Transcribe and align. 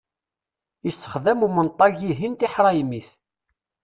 Issexdam 0.89 1.39
umenṭag-ihin 1.47 2.33
tiḥraymit. 2.39 3.09